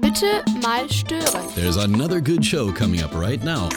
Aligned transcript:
Bitte 0.00 0.44
mal 0.62 0.90
stören. 0.90 1.46
There's 1.54 1.76
another 1.76 2.20
good 2.20 2.44
show 2.44 2.72
coming 2.72 3.02
up 3.02 3.14
right 3.14 3.42
now. 3.44 3.68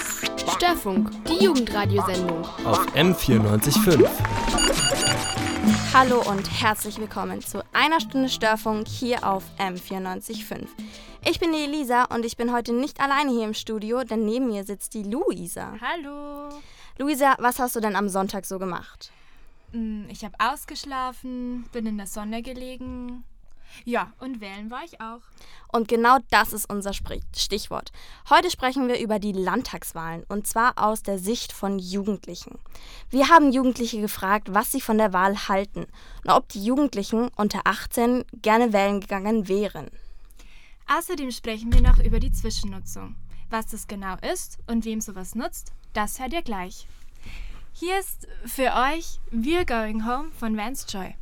Störfunk, 0.55 1.09
die 1.25 1.43
Jugendradiosendung. 1.43 2.43
Auf 2.66 2.86
M94.5. 2.96 4.08
Hallo 5.94 6.22
und 6.30 6.50
herzlich 6.62 6.98
willkommen 7.00 7.42
zu 7.42 7.64
einer 7.74 8.00
Stunde 8.00 8.30
Störfunk 8.30 8.88
hier 8.88 9.24
auf 9.28 9.44
M94.5. 9.60 10.68
Ich 11.26 11.40
bin 11.40 11.51
die 11.51 11.63
Elisa 11.65 12.06
und 12.06 12.26
ich 12.26 12.38
bin 12.38 12.52
heute 12.54 12.74
nicht 12.74 12.99
alleine 12.99 13.31
hier 13.31 13.46
im 13.46 13.54
Studio, 13.54 14.04
denn 14.04 14.26
neben 14.26 14.47
mir 14.47 14.63
sitzt 14.63 14.94
die 14.94 15.04
Luisa. 15.04 15.74
Hallo. 15.81 16.49
Luisa, 16.98 17.36
was 17.40 17.59
hast 17.59 17.76
du 17.76 17.80
denn 17.80 17.95
am 17.95 18.09
Sonntag 18.09 18.45
so 18.45 18.58
gemacht? 18.59 19.12
Mm, 19.72 20.05
Ich 20.09 20.23
habe 20.23 20.36
ausgeschlafen, 20.40 21.66
bin 21.72 21.86
in 21.86 21.98
der 21.98 22.08
Sonne 22.08 22.41
gelegen. 22.41 23.23
Ja, 23.85 24.13
und 24.20 24.41
wählen 24.41 24.70
war 24.70 24.84
ich 24.84 24.99
auch. 25.02 25.21
Und 25.71 25.88
genau 25.88 26.17
das 26.30 26.53
ist 26.53 26.70
unser 26.70 26.94
Stichwort. 26.94 27.91
Heute 28.30 28.49
sprechen 28.49 28.88
wir 28.88 28.99
über 28.99 29.20
die 29.20 29.34
Landtagswahlen 29.34 30.23
und 30.27 30.48
zwar 30.48 30.73
aus 30.77 31.04
der 31.04 31.20
Sicht 31.20 31.52
von 31.52 31.80
Jugendlichen. 31.80 32.58
Wir 33.09 33.30
haben 33.30 33.52
Jugendliche 33.52 34.02
gefragt, 34.02 34.54
was 34.54 34.71
sie 34.71 34.82
von 34.82 34.98
der 34.98 35.13
Wahl 35.13 35.48
halten 35.48 35.85
und 36.23 36.32
ob 36.32 36.49
die 36.49 36.63
Jugendlichen 36.63 37.30
unter 37.35 37.62
18 37.66 38.26
gerne 38.41 38.73
wählen 38.73 39.02
gegangen 39.02 39.48
wären. 39.48 39.90
Außerdem 40.88 41.32
sprechen 41.32 41.73
wir 41.73 41.82
noch 41.82 41.99
über 41.99 42.20
die 42.20 42.32
Zwischennutzung. 42.32 43.16
Was 43.49 43.68
das 43.68 43.88
genau 43.88 44.16
ist 44.34 44.57
und 44.68 44.85
wem 44.85 45.02
sowas 45.02 45.35
nutzt, 45.35 45.73
das 45.94 46.20
hört 46.20 46.34
ihr 46.34 46.41
gleich. 46.41 46.88
Hier 47.73 47.99
ist 47.99 48.27
für 48.46 48.73
euch 48.73 49.20
We're 49.32 49.66
Going 49.66 50.05
Home 50.05 50.32
von 50.32 50.57
Vance 50.57 50.85
Joy. 50.90 51.16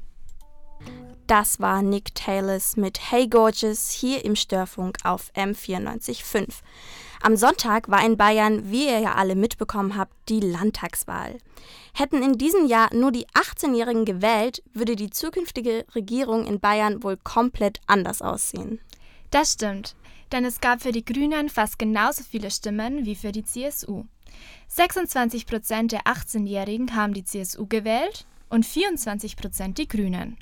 Das 1.28 1.60
war 1.60 1.82
Nick 1.82 2.14
Taylors 2.14 2.78
mit 2.78 3.12
Hey 3.12 3.28
Gorgeous 3.28 3.90
hier 3.90 4.24
im 4.24 4.36
Störfunk 4.36 4.98
auf 5.04 5.32
M94.5. 5.34 6.50
Am 7.20 7.36
Sonntag 7.36 7.90
war 7.90 8.06
in 8.06 8.16
Bayern, 8.16 8.70
wie 8.70 8.86
ihr 8.86 9.00
ja 9.00 9.16
alle 9.16 9.34
mitbekommen 9.34 9.98
habt, 9.98 10.14
die 10.30 10.40
Landtagswahl. 10.40 11.40
Hätten 11.96 12.22
in 12.22 12.38
diesem 12.38 12.68
Jahr 12.68 12.94
nur 12.94 13.12
die 13.12 13.26
18-Jährigen 13.30 14.06
gewählt, 14.06 14.62
würde 14.74 14.96
die 14.96 15.10
zukünftige 15.10 15.86
Regierung 15.96 16.46
in 16.46 16.60
Bayern 16.60 17.02
wohl 17.02 17.18
komplett 17.18 17.82
anders 17.88 18.22
aussehen. 18.22 18.80
Das 19.32 19.54
stimmt, 19.54 19.96
denn 20.32 20.46
es 20.46 20.62
gab 20.62 20.84
für 20.84 20.92
die 20.92 21.06
Grünen 21.06 21.50
fast 21.50 21.80
genauso 21.80 22.24
viele 22.24 22.52
Stimmen 22.52 23.04
wie 23.06 23.16
für 23.16 23.32
die 23.32 23.44
CSU. 23.44 24.06
26 24.68 25.48
Prozent 25.48 25.92
der 25.92 26.04
18-Jährigen 26.04 26.96
haben 26.96 27.16
die 27.16 27.26
CSU 27.26 27.66
gewählt 27.66 28.28
und 28.50 28.64
24 28.64 29.36
Prozent 29.38 29.80
die 29.80 29.88
Grünen. 29.88 30.38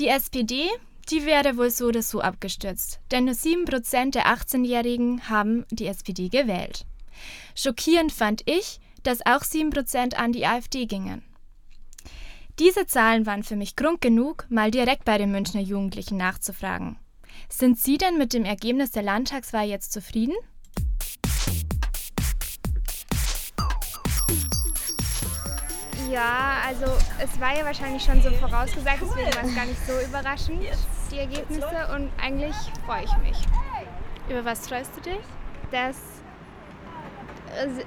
Die 0.00 0.08
SPD, 0.08 0.66
die 1.10 1.26
wäre 1.26 1.58
wohl 1.58 1.68
so 1.68 1.88
oder 1.88 2.00
so 2.00 2.22
abgestürzt, 2.22 3.00
denn 3.10 3.26
nur 3.26 3.34
7 3.34 3.66
Prozent 3.66 4.14
der 4.14 4.28
18-Jährigen 4.28 5.28
haben 5.28 5.66
die 5.70 5.86
SPD 5.86 6.30
gewählt. 6.30 6.86
Schockierend 7.54 8.10
fand 8.10 8.40
ich, 8.48 8.80
dass 9.02 9.26
auch 9.26 9.42
7 9.42 9.68
Prozent 9.68 10.18
an 10.18 10.32
die 10.32 10.46
AfD 10.46 10.86
gingen. 10.86 11.22
Diese 12.58 12.86
Zahlen 12.86 13.26
waren 13.26 13.42
für 13.42 13.56
mich 13.56 13.76
Grund 13.76 14.00
genug, 14.00 14.46
mal 14.48 14.70
direkt 14.70 15.04
bei 15.04 15.18
den 15.18 15.32
Münchner 15.32 15.60
Jugendlichen 15.60 16.16
nachzufragen. 16.16 16.96
Sind 17.50 17.78
Sie 17.78 17.98
denn 17.98 18.16
mit 18.16 18.32
dem 18.32 18.46
Ergebnis 18.46 18.92
der 18.92 19.02
Landtagswahl 19.02 19.68
jetzt 19.68 19.92
zufrieden? 19.92 20.34
Ja, 26.10 26.56
also 26.66 26.86
es 27.22 27.40
war 27.40 27.56
ja 27.56 27.64
wahrscheinlich 27.64 28.02
schon 28.02 28.20
so 28.20 28.30
vorausgesagt, 28.30 28.98
deswegen 29.02 29.34
war 29.34 29.44
es 29.44 29.54
gar 29.54 29.66
nicht 29.66 29.86
so 29.86 29.92
überraschend, 30.00 30.62
die 31.10 31.18
Ergebnisse. 31.18 31.88
Und 31.94 32.10
eigentlich 32.20 32.56
freue 32.84 33.04
ich 33.04 33.16
mich, 33.18 33.38
Über 34.28 34.44
was 34.44 34.68
freust 34.68 34.90
du 34.96 35.00
dich? 35.02 35.20
dass 35.70 35.96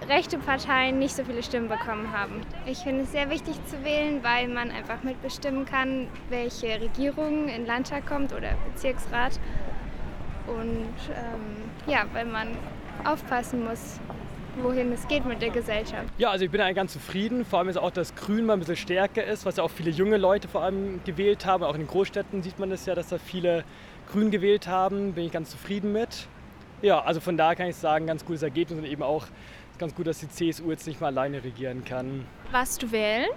rechte 0.10 0.38
Parteien 0.38 1.00
nicht 1.00 1.16
so 1.16 1.24
viele 1.24 1.42
Stimmen 1.42 1.70
bekommen 1.70 2.12
haben. 2.12 2.42
Ich 2.66 2.80
finde 2.80 3.04
es 3.04 3.12
sehr 3.12 3.30
wichtig 3.30 3.56
zu 3.66 3.84
wählen, 3.84 4.24
weil 4.24 4.48
man 4.48 4.72
einfach 4.72 5.04
mitbestimmen 5.04 5.66
kann, 5.66 6.08
welche 6.30 6.82
Regierung 6.82 7.48
in 7.48 7.66
Landtag 7.66 8.06
kommt 8.06 8.34
oder 8.34 8.50
Bezirksrat. 8.72 9.40
Und 10.48 10.94
ähm, 11.16 11.72
ja, 11.88 12.04
weil 12.12 12.26
man 12.26 12.50
aufpassen 13.06 13.64
muss, 13.64 14.00
wohin 14.62 14.92
es 14.92 15.08
geht 15.08 15.26
mit 15.26 15.42
der 15.42 15.50
Gesellschaft. 15.50 16.06
Ja, 16.18 16.30
also 16.32 16.46
ich 16.46 16.52
bin 16.52 16.62
eigentlich 16.62 16.76
ganz 16.76 16.94
zufrieden. 16.94 17.46
Vor 17.46 17.60
allem 17.60 17.70
ist 17.70 17.78
auch, 17.78 17.92
dass 17.92 18.16
Grün 18.16 18.46
mal 18.46 18.54
ein 18.54 18.60
bisschen 18.60 18.76
stärker 18.76 19.24
ist, 19.24 19.46
was 19.46 19.58
ja 19.58 19.64
auch 19.64 19.72
viele 19.72 19.92
junge 19.92 20.18
Leute 20.18 20.48
vor 20.48 20.64
allem 20.64 21.02
gewählt 21.04 21.46
haben. 21.46 21.64
Auch 21.64 21.74
in 21.74 21.82
den 21.82 21.88
Großstädten 21.88 22.44
sieht 22.44 22.60
man 22.60 22.70
das 22.70 22.86
ja, 22.86 22.96
dass 22.96 23.10
da 23.10 23.18
viele 23.18 23.64
Grün 24.12 24.32
gewählt 24.32 24.68
haben. 24.68 25.14
Bin 25.14 25.26
ich 25.26 25.32
ganz 25.32 25.50
zufrieden 25.50 25.92
mit. 25.92 26.28
Ja, 26.82 27.02
also 27.02 27.20
von 27.20 27.38
daher 27.38 27.56
kann 27.56 27.68
ich 27.68 27.76
sagen, 27.76 28.08
ganz 28.08 28.26
gutes 28.26 28.44
Ergebnis 28.44 28.78
und 28.78 28.86
eben 28.86 29.04
auch 29.04 29.26
ganz 29.78 29.96
gut, 29.96 30.08
dass 30.08 30.20
die 30.20 30.30
CSU 30.30 30.70
jetzt 30.72 30.86
nicht 30.86 31.02
mal 31.02 31.08
alleine 31.08 31.44
regieren 31.44 31.84
kann. 31.86 32.26
Warst 32.52 32.84
du 32.84 32.92
wählen? 32.92 33.30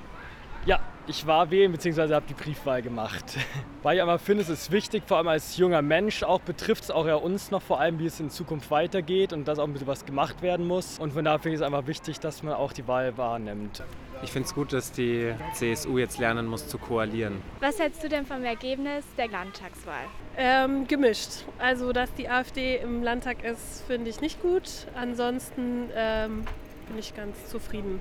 Ja, 0.67 0.81
ich 1.09 1.27
war 1.27 1.51
wählen 1.51 1.73
bzw. 1.73 2.15
habe 2.15 2.27
die 2.29 2.35
Briefwahl 2.35 2.83
gemacht. 2.83 3.25
Weil 3.83 3.97
ich 3.97 4.03
aber 4.03 4.19
finde, 4.19 4.43
es 4.43 4.49
ist 4.49 4.73
wichtig, 4.73 5.05
vor 5.07 5.19
allem 5.19 5.29
als 5.29 5.57
junger 5.57 5.83
Mensch, 5.83 6.23
auch 6.23 6.41
betrifft 6.41 6.85
es 6.85 6.91
auch 6.91 7.07
ja 7.07 7.15
uns 7.15 7.51
noch 7.51 7.63
vor 7.63 7.81
allem, 7.81 7.99
wie 7.99 8.07
es 8.07 8.19
in 8.21 8.31
Zukunft 8.31 8.71
weitergeht 8.71 9.33
und 9.33 9.47
dass 9.47 9.59
auch 9.59 9.65
ein 9.65 9.73
bisschen 9.73 9.87
was 9.87 10.05
gemacht 10.05 10.43
werden 10.43 10.67
muss. 10.67 10.99
Und 10.99 11.13
von 11.13 11.25
daher 11.25 11.39
finde 11.39 11.55
ich 11.57 11.61
es 11.61 11.67
einfach 11.67 11.87
wichtig, 11.87 12.21
dass 12.21 12.43
man 12.43 12.55
auch 12.55 12.73
die 12.73 12.87
Wahl 12.89 13.17
wahrnimmt. 13.17 13.83
Ich 14.23 14.33
finde 14.33 14.49
es 14.49 14.55
gut, 14.55 14.73
dass 14.73 14.93
die 14.93 15.35
CSU 15.53 15.99
jetzt 15.99 16.19
lernen 16.19 16.47
muss 16.47 16.69
zu 16.69 16.79
koalieren. 16.79 17.43
Was 17.61 17.79
hältst 17.79 18.03
du 18.03 18.09
denn 18.09 18.25
vom 18.25 18.43
Ergebnis 18.45 19.05
der 19.19 19.29
Landtagswahl? 19.29 20.05
Ähm, 20.39 20.87
gemischt. 20.87 21.45
Also, 21.59 21.93
dass 21.93 22.13
die 22.15 22.29
AfD 22.29 22.79
im 22.79 23.03
Landtag 23.03 23.45
ist, 23.45 23.85
finde 23.87 24.11
ich 24.11 24.21
nicht 24.21 24.41
gut. 24.41 24.87
Ansonsten 24.95 25.91
ähm, 25.95 26.45
bin 26.89 26.99
ich 26.99 27.15
ganz 27.15 27.47
zufrieden, 27.47 28.01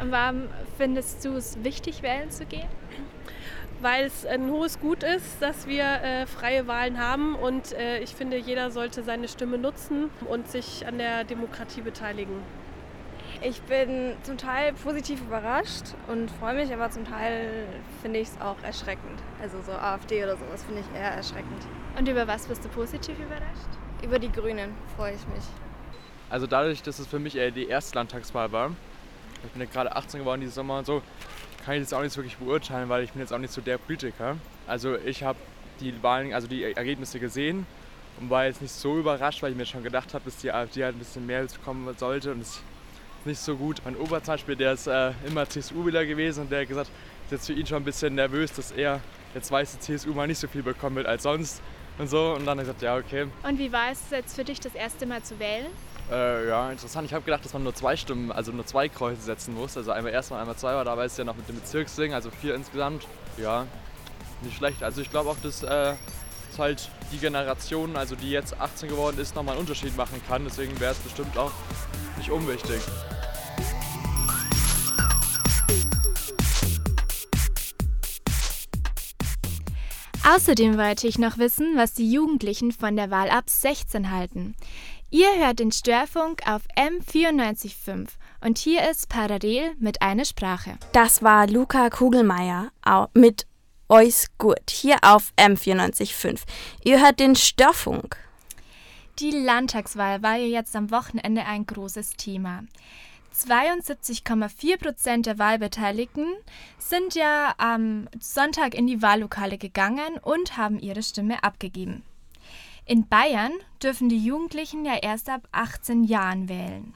warum 0.00 0.48
findest 0.78 1.24
du 1.24 1.36
es 1.36 1.62
wichtig, 1.62 2.02
wählen 2.02 2.30
zu 2.30 2.46
gehen? 2.46 2.68
weil 3.82 4.04
es 4.04 4.24
ein 4.24 4.48
hohes 4.48 4.78
Gut 4.78 5.02
ist, 5.02 5.42
dass 5.42 5.66
wir 5.66 5.82
äh, 5.82 6.26
freie 6.26 6.66
Wahlen 6.68 6.98
haben 6.98 7.34
und 7.34 7.72
äh, 7.72 7.98
ich 7.98 8.14
finde, 8.14 8.36
jeder 8.36 8.70
sollte 8.70 9.02
seine 9.02 9.26
Stimme 9.26 9.58
nutzen 9.58 10.08
und 10.28 10.48
sich 10.48 10.86
an 10.86 10.98
der 10.98 11.24
Demokratie 11.24 11.80
beteiligen. 11.80 12.36
Ich 13.42 13.60
bin 13.62 14.14
zum 14.22 14.38
Teil 14.38 14.72
positiv 14.72 15.20
überrascht 15.20 15.94
und 16.06 16.30
freue 16.30 16.54
mich, 16.54 16.72
aber 16.72 16.90
zum 16.90 17.04
Teil 17.04 17.66
finde 18.00 18.20
ich 18.20 18.28
es 18.28 18.40
auch 18.40 18.62
erschreckend. 18.62 19.18
Also 19.40 19.60
so 19.62 19.72
AfD 19.72 20.22
oder 20.22 20.36
sowas 20.36 20.62
finde 20.62 20.82
ich 20.82 20.96
eher 20.96 21.10
erschreckend. 21.10 21.66
Und 21.98 22.08
über 22.08 22.28
was 22.28 22.46
bist 22.46 22.64
du 22.64 22.68
positiv 22.68 23.18
überrascht? 23.18 24.04
Über 24.04 24.20
die 24.20 24.30
Grünen 24.30 24.70
freue 24.96 25.14
ich 25.14 25.26
mich. 25.34 25.44
Also 26.30 26.46
dadurch, 26.46 26.82
dass 26.82 27.00
es 27.00 27.06
für 27.08 27.18
mich 27.18 27.34
eher 27.36 27.50
die 27.50 27.66
erste 27.66 27.96
Landtagswahl 27.96 28.52
war, 28.52 28.70
ich 29.44 29.50
bin 29.50 29.62
ja 29.62 29.68
gerade 29.70 29.94
18 29.94 30.20
geworden 30.20 30.40
diesen 30.40 30.54
Sommer 30.54 30.78
und 30.78 30.86
so, 30.86 31.02
kann 31.64 31.74
ich 31.74 31.82
das 31.82 31.92
auch 31.92 32.02
nicht 32.02 32.16
wirklich 32.16 32.36
beurteilen, 32.36 32.88
weil 32.88 33.04
ich 33.04 33.12
bin 33.12 33.20
jetzt 33.20 33.32
auch 33.32 33.38
nicht 33.38 33.52
so 33.52 33.60
der 33.60 33.78
Politiker. 33.78 34.36
Also 34.66 34.96
ich 34.96 35.22
habe 35.22 35.38
die 35.80 36.02
Wahlen, 36.02 36.32
also 36.32 36.48
die 36.48 36.64
Ergebnisse 36.64 37.18
gesehen 37.20 37.66
und 38.20 38.30
war 38.30 38.46
jetzt 38.46 38.62
nicht 38.62 38.72
so 38.72 38.98
überrascht, 38.98 39.42
weil 39.42 39.52
ich 39.52 39.56
mir 39.56 39.66
schon 39.66 39.82
gedacht 39.82 40.14
habe, 40.14 40.24
dass 40.24 40.36
die 40.38 40.50
AfD 40.52 40.84
halt 40.84 40.96
ein 40.96 40.98
bisschen 40.98 41.26
mehr 41.26 41.46
kommen 41.64 41.92
sollte 41.96 42.32
und 42.32 42.40
es 42.40 42.48
ist 42.48 42.62
nicht 43.24 43.40
so 43.40 43.56
gut. 43.56 43.80
Mein 43.84 43.96
Opa 43.96 44.22
zum 44.22 44.34
Beispiel, 44.34 44.56
der 44.56 44.72
ist 44.72 44.86
äh, 44.86 45.12
immer 45.26 45.48
CSU-Wähler 45.48 46.04
gewesen 46.04 46.42
und 46.42 46.52
der 46.52 46.62
hat 46.62 46.68
gesagt, 46.68 46.90
ist 47.26 47.32
jetzt 47.32 47.46
für 47.46 47.52
ihn 47.52 47.66
schon 47.66 47.78
ein 47.82 47.84
bisschen 47.84 48.14
nervös, 48.14 48.52
dass 48.52 48.72
er 48.72 49.00
jetzt 49.34 49.50
weiß, 49.50 49.78
die 49.78 49.80
CSU 49.80 50.12
mal 50.12 50.26
nicht 50.26 50.38
so 50.38 50.48
viel 50.48 50.62
bekommen 50.62 50.96
wird 50.96 51.06
als 51.06 51.22
sonst 51.22 51.62
und 51.98 52.08
so. 52.08 52.34
Und 52.34 52.46
dann 52.46 52.58
hat 52.58 52.66
er 52.66 52.74
gesagt, 52.74 52.82
ja 52.82 52.96
okay, 52.96 53.26
Und 53.42 53.58
wie 53.58 53.72
war 53.72 53.90
es 53.90 54.00
jetzt 54.10 54.34
für 54.34 54.44
dich, 54.44 54.60
das 54.60 54.74
erste 54.74 55.06
Mal 55.06 55.22
zu 55.22 55.38
wählen? 55.38 55.66
Äh, 56.10 56.48
ja, 56.48 56.70
interessant. 56.70 57.06
Ich 57.06 57.14
habe 57.14 57.24
gedacht, 57.24 57.44
dass 57.44 57.52
man 57.52 57.62
nur 57.62 57.74
zwei 57.74 57.96
Stimmen, 57.96 58.32
also 58.32 58.52
nur 58.52 58.66
zwei 58.66 58.88
Kreuze 58.88 59.22
setzen 59.22 59.54
muss. 59.54 59.76
Also 59.76 59.92
einmal 59.92 60.12
erstmal, 60.12 60.40
einmal 60.40 60.56
zwei, 60.56 60.72
aber 60.72 60.84
dabei 60.84 61.06
ist 61.06 61.12
es 61.12 61.18
ja 61.18 61.24
noch 61.24 61.36
mit 61.36 61.48
dem 61.48 61.56
Bezirksding, 61.56 62.12
also 62.12 62.30
vier 62.30 62.54
insgesamt. 62.54 63.06
Ja, 63.38 63.66
nicht 64.42 64.56
schlecht. 64.56 64.82
Also 64.82 65.00
ich 65.00 65.10
glaube 65.10 65.30
auch, 65.30 65.38
dass 65.42 65.62
äh, 65.62 65.94
es 66.52 66.58
halt 66.58 66.90
die 67.12 67.18
Generation, 67.18 67.96
also 67.96 68.14
die 68.14 68.30
jetzt 68.30 68.58
18 68.60 68.88
geworden 68.88 69.18
ist, 69.18 69.34
nochmal 69.34 69.54
einen 69.54 69.60
Unterschied 69.60 69.96
machen 69.96 70.20
kann. 70.28 70.44
Deswegen 70.44 70.78
wäre 70.80 70.92
es 70.92 70.98
bestimmt 70.98 71.36
auch 71.38 71.52
nicht 72.18 72.30
unwichtig. 72.30 72.80
Außerdem 80.24 80.78
wollte 80.78 81.08
ich 81.08 81.18
noch 81.18 81.36
wissen, 81.38 81.76
was 81.76 81.94
die 81.94 82.10
Jugendlichen 82.10 82.70
von 82.70 82.94
der 82.94 83.10
Wahl 83.10 83.28
ab 83.28 83.50
16 83.50 84.12
halten. 84.12 84.54
Ihr 85.14 85.28
hört 85.36 85.58
den 85.58 85.72
Störfunk 85.72 86.40
auf 86.46 86.62
M94.5 86.74 88.08
und 88.40 88.56
hier 88.56 88.90
ist 88.90 89.10
Parallel 89.10 89.74
mit 89.78 90.00
einer 90.00 90.24
Sprache. 90.24 90.78
Das 90.92 91.22
war 91.22 91.46
Luca 91.46 91.90
Kugelmeier 91.90 92.72
mit 93.12 93.46
Eus 93.90 94.28
gut 94.38 94.70
hier 94.70 94.96
auf 95.02 95.34
M94.5. 95.36 96.40
Ihr 96.82 97.02
hört 97.02 97.20
den 97.20 97.36
Störfunk. 97.36 98.16
Die 99.18 99.32
Landtagswahl 99.32 100.22
war 100.22 100.36
ja 100.36 100.46
jetzt 100.46 100.74
am 100.74 100.90
Wochenende 100.90 101.44
ein 101.44 101.66
großes 101.66 102.12
Thema. 102.12 102.64
72,4 103.36 104.78
Prozent 104.78 105.26
der 105.26 105.38
Wahlbeteiligten 105.38 106.26
sind 106.78 107.14
ja 107.14 107.52
am 107.58 108.08
Sonntag 108.18 108.74
in 108.74 108.86
die 108.86 109.02
Wahllokale 109.02 109.58
gegangen 109.58 110.16
und 110.22 110.56
haben 110.56 110.80
ihre 110.80 111.02
Stimme 111.02 111.44
abgegeben. 111.44 112.02
In 112.84 113.08
Bayern 113.08 113.52
dürfen 113.82 114.08
die 114.08 114.18
Jugendlichen 114.18 114.84
ja 114.84 114.96
erst 114.96 115.28
ab 115.28 115.48
18 115.52 116.02
Jahren 116.04 116.48
wählen. 116.48 116.94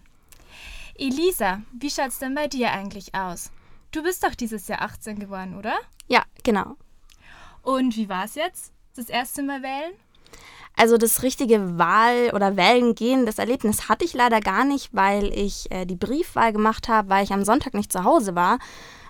Elisa, 0.98 1.62
wie 1.72 1.90
schaut's 1.90 2.18
denn 2.18 2.34
bei 2.34 2.48
dir 2.48 2.72
eigentlich 2.72 3.14
aus? 3.14 3.52
Du 3.92 4.02
bist 4.02 4.24
doch 4.24 4.34
dieses 4.34 4.66
Jahr 4.66 4.82
18 4.82 5.18
geworden, 5.18 5.56
oder? 5.56 5.74
Ja, 6.08 6.24
genau. 6.42 6.76
Und 7.62 7.96
wie 7.96 8.08
war's 8.08 8.34
jetzt? 8.34 8.72
Das 8.96 9.08
erste 9.08 9.42
Mal 9.42 9.62
wählen? 9.62 9.92
Also 10.76 10.98
das 10.98 11.22
richtige 11.22 11.78
Wahl- 11.78 12.30
oder 12.34 12.56
Wählen 12.56 12.94
gehen, 12.94 13.24
das 13.24 13.38
Erlebnis 13.38 13.88
hatte 13.88 14.04
ich 14.04 14.12
leider 14.12 14.40
gar 14.40 14.64
nicht, 14.64 14.90
weil 14.92 15.32
ich 15.32 15.70
äh, 15.70 15.86
die 15.86 15.96
Briefwahl 15.96 16.52
gemacht 16.52 16.88
habe, 16.88 17.08
weil 17.08 17.24
ich 17.24 17.32
am 17.32 17.44
Sonntag 17.44 17.72
nicht 17.74 17.92
zu 17.92 18.04
Hause 18.04 18.34
war. 18.34 18.58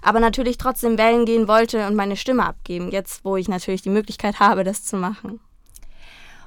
Aber 0.03 0.21
natürlich 0.21 0.59
trotzdem 0.59 0.99
wählen 0.99 1.25
gehen 1.25 1.49
wollte 1.49 1.87
und 1.87 1.97
meine 1.97 2.17
Stimme 2.17 2.47
abgeben, 2.47 2.91
jetzt 2.93 3.25
wo 3.25 3.37
ich 3.37 3.49
natürlich 3.49 3.83
die 3.83 3.91
Möglichkeit 3.91 4.39
habe, 4.39 4.63
das 4.63 4.85
zu 4.85 4.97
machen. 4.97 5.41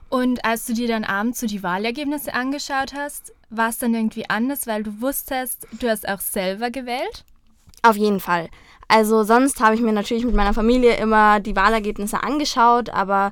Und 0.10 0.44
als 0.44 0.66
du 0.66 0.74
dir 0.74 0.88
dann 0.88 1.04
abends 1.04 1.40
so 1.40 1.48
die 1.48 1.62
Wahlergebnisse 1.62 2.34
angeschaut 2.34 2.94
hast, 2.96 3.34
war 3.50 3.70
es 3.70 3.78
dann 3.78 3.94
irgendwie 3.94 4.30
anders, 4.30 4.68
weil 4.68 4.84
du 4.84 5.02
wusstest, 5.02 5.68
du 5.80 5.90
hast 5.90 6.08
auch 6.08 6.20
selber 6.20 6.72
gewählt? 6.72 7.24
Auf 7.84 7.96
jeden 7.96 8.20
Fall. 8.20 8.50
Also 8.88 9.24
sonst 9.24 9.62
habe 9.62 9.76
ich 9.76 9.82
mir 9.82 9.92
natürlich 9.92 10.26
mit 10.26 10.36
meiner 10.36 10.54
Familie 10.54 10.96
immer 10.96 11.40
die 11.40 11.56
Wahlergebnisse 11.56 12.24
angeschaut, 12.24 12.90
aber 12.90 13.32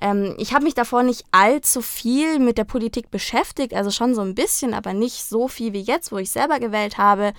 ähm, 0.00 0.34
ich 0.38 0.54
habe 0.54 0.64
mich 0.64 0.74
davor 0.74 1.02
nicht 1.02 1.24
allzu 1.30 1.82
viel 1.82 2.38
mit 2.38 2.56
der 2.56 2.64
Politik 2.64 3.10
beschäftigt, 3.10 3.74
also 3.74 3.90
schon 3.90 4.14
so 4.14 4.22
ein 4.22 4.34
bisschen, 4.34 4.72
aber 4.72 4.94
nicht 4.94 5.24
so 5.24 5.46
viel 5.46 5.74
wie 5.74 5.82
jetzt, 5.82 6.10
wo 6.10 6.16
ich 6.16 6.30
selber 6.30 6.58
gewählt 6.58 6.96
habe. 6.96 7.34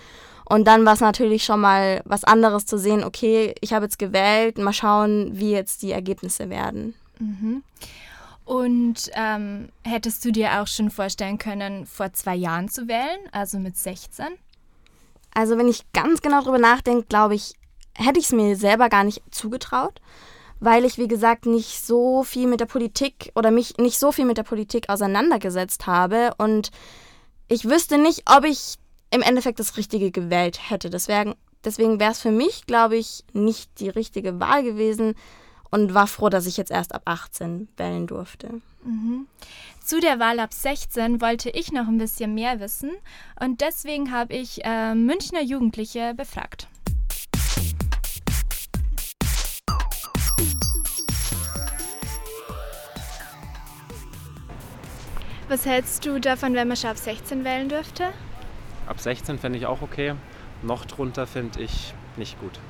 Und 0.48 0.68
dann 0.68 0.86
war 0.86 0.94
es 0.94 1.00
natürlich 1.00 1.44
schon 1.44 1.60
mal 1.60 2.02
was 2.06 2.24
anderes 2.24 2.68
zu 2.68 2.78
sehen, 2.78 3.04
okay, 3.04 3.56
ich 3.62 3.74
habe 3.74 3.86
jetzt 3.86 3.98
gewählt, 3.98 4.60
mal 4.60 4.74
schauen, 4.74 5.32
wie 5.34 5.52
jetzt 5.52 5.82
die 5.82 5.92
Ergebnisse 5.92 6.52
werden. 6.52 6.94
Mhm. 7.20 7.64
Und 8.46 9.10
ähm, 9.14 9.70
hättest 9.84 10.24
du 10.24 10.32
dir 10.32 10.62
auch 10.62 10.68
schon 10.68 10.92
vorstellen 10.92 11.40
können, 11.40 11.86
vor 11.88 12.14
zwei 12.14 12.36
Jahren 12.36 12.70
zu 12.70 12.88
wählen, 12.88 13.20
also 13.32 13.58
mit 13.58 13.76
16? 13.76 14.26
Also 15.34 15.58
wenn 15.58 15.68
ich 15.68 15.92
ganz 15.92 16.22
genau 16.22 16.42
drüber 16.42 16.60
nachdenke, 16.60 17.08
glaube 17.08 17.36
ich, 17.36 17.56
hätte 17.96 18.20
ich 18.20 18.26
es 18.26 18.32
mir 18.32 18.56
selber 18.56 18.90
gar 18.90 19.04
nicht 19.04 19.22
zugetraut, 19.32 20.00
weil 20.60 20.86
ich, 20.86 20.98
wie 20.98 21.08
gesagt, 21.08 21.46
nicht 21.48 21.86
so 21.86 22.24
viel 22.24 22.48
mit 22.48 22.60
der 22.60 22.66
Politik 22.68 23.32
oder 23.36 23.52
mich 23.52 23.78
nicht 23.78 24.00
so 24.00 24.12
viel 24.12 24.26
mit 24.26 24.38
der 24.38 24.44
Politik 24.44 24.90
auseinandergesetzt 24.90 25.88
habe 25.88 26.32
und 26.38 26.72
ich 27.48 27.66
wüsste 27.66 27.98
nicht, 27.98 28.24
ob 28.30 28.46
ich 28.46 28.76
im 29.12 29.22
Endeffekt 29.22 29.60
das 29.60 29.78
Richtige 29.78 30.12
gewählt 30.12 30.70
hätte. 30.70 30.90
Deswegen, 30.90 31.36
deswegen 31.64 32.00
wäre 32.00 32.12
es 32.12 32.22
für 32.22 32.32
mich, 32.32 32.66
glaube 32.66 32.98
ich, 32.98 33.24
nicht 33.34 33.80
die 33.80 33.90
richtige 33.90 34.40
Wahl 34.40 34.64
gewesen, 34.64 35.16
und 35.76 35.94
war 35.94 36.08
froh, 36.08 36.30
dass 36.30 36.46
ich 36.46 36.56
jetzt 36.56 36.72
erst 36.72 36.96
ab 36.96 37.02
18 37.04 37.68
wählen 37.76 38.08
durfte. 38.08 38.62
Mhm. 38.86 39.28
Zu 39.84 40.00
der 40.00 40.20
Wahl 40.20 40.40
ab 40.40 40.54
16 40.54 41.20
wollte 41.20 41.50
ich 41.50 41.74
noch 41.74 41.90
ein 41.90 41.98
bisschen 41.98 42.34
mehr 42.34 42.62
wissen 42.62 42.92
und 43.42 43.60
deswegen 43.60 44.10
habe 44.14 44.34
ich 44.34 44.64
äh, 44.64 44.96
Münchner 44.96 45.42
Jugendliche 45.42 46.14
befragt. 46.14 46.70
Was 55.50 55.66
hältst 55.66 56.06
du 56.06 56.22
davon, 56.22 56.54
wenn 56.54 56.70
man 56.70 56.78
schon 56.78 56.92
ab 56.92 56.98
16 56.98 57.44
wählen 57.44 57.68
dürfte? 57.68 58.14
Ab 58.88 59.02
16 59.02 59.38
fände 59.40 59.60
ich 59.60 59.66
auch 59.66 59.82
okay. 59.82 60.16
Noch 60.64 60.86
drunter 60.86 61.28
finde 61.28 61.60
ich 61.62 61.94
nicht 62.16 62.40
gut. 62.40 62.62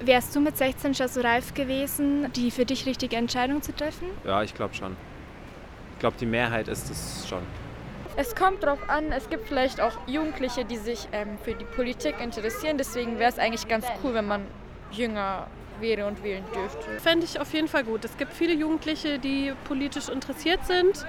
Wärst 0.00 0.36
du 0.36 0.40
mit 0.40 0.56
16 0.56 0.94
schon 0.94 1.08
so 1.08 1.20
reif 1.20 1.54
gewesen, 1.54 2.30
die 2.34 2.50
für 2.50 2.66
dich 2.66 2.84
richtige 2.86 3.16
Entscheidung 3.16 3.62
zu 3.62 3.74
treffen? 3.74 4.08
Ja, 4.24 4.42
ich 4.42 4.54
glaube 4.54 4.74
schon. 4.74 4.96
Ich 5.94 6.00
glaube, 6.00 6.16
die 6.20 6.26
Mehrheit 6.26 6.68
ist 6.68 6.90
es 6.90 7.26
schon. 7.28 7.42
Es 8.16 8.34
kommt 8.34 8.62
darauf 8.62 8.88
an, 8.88 9.12
es 9.12 9.28
gibt 9.28 9.48
vielleicht 9.48 9.80
auch 9.80 9.92
Jugendliche, 10.06 10.64
die 10.64 10.76
sich 10.76 11.08
ähm, 11.12 11.38
für 11.42 11.54
die 11.54 11.64
Politik 11.64 12.16
interessieren. 12.20 12.78
Deswegen 12.78 13.18
wäre 13.18 13.30
es 13.30 13.38
eigentlich 13.38 13.68
ganz 13.68 13.86
cool, 14.02 14.14
wenn 14.14 14.26
man 14.26 14.42
jünger 14.90 15.46
wäre 15.80 16.06
und 16.06 16.22
wählen 16.22 16.44
dürfte. 16.54 17.00
Fände 17.00 17.24
ich 17.24 17.40
auf 17.40 17.52
jeden 17.52 17.68
Fall 17.68 17.84
gut. 17.84 18.04
Es 18.04 18.16
gibt 18.16 18.32
viele 18.32 18.54
Jugendliche, 18.54 19.18
die 19.18 19.52
politisch 19.64 20.08
interessiert 20.08 20.64
sind 20.66 21.06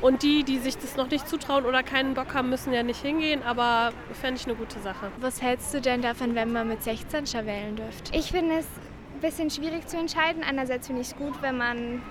und 0.00 0.22
die, 0.22 0.44
die 0.44 0.58
sich 0.58 0.76
das 0.76 0.96
noch 0.96 1.10
nicht 1.10 1.28
zutrauen 1.28 1.64
oder 1.64 1.82
keinen 1.82 2.14
Bock 2.14 2.34
haben, 2.34 2.50
müssen 2.50 2.72
ja 2.72 2.82
nicht 2.82 3.00
hingehen, 3.00 3.42
aber 3.42 3.92
fände 4.12 4.40
ich 4.40 4.46
eine 4.46 4.54
gute 4.54 4.78
Sache. 4.80 5.10
Was 5.20 5.40
hältst 5.40 5.72
du 5.74 5.80
denn 5.80 6.02
davon, 6.02 6.34
wenn 6.34 6.52
man 6.52 6.68
mit 6.68 6.82
16 6.82 7.26
schon 7.26 7.46
wählen 7.46 7.76
dürfte? 7.76 8.16
Ich 8.16 8.30
finde 8.30 8.56
es 8.56 8.66
ein 9.14 9.20
bisschen 9.20 9.50
schwierig 9.50 9.86
zu 9.86 9.96
entscheiden. 9.96 10.42
Einerseits 10.42 10.86
finde 10.86 11.02
ich 11.02 11.08
es 11.08 11.16
gut, 11.16 11.40
wenn 11.40 11.56
man 11.56 12.02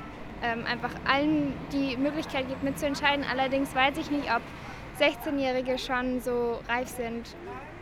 ähm, 0.41 0.65
einfach 0.65 0.91
allen 1.06 1.53
die 1.71 1.95
Möglichkeit 1.97 2.47
gibt, 2.47 2.63
mitzuentscheiden. 2.63 3.25
Allerdings 3.30 3.74
weiß 3.75 3.97
ich 3.97 4.09
nicht, 4.12 4.30
ob 4.33 4.41
16-Jährige 5.00 5.77
schon 5.77 6.19
so 6.21 6.59
reif 6.68 6.89
sind, 6.89 7.35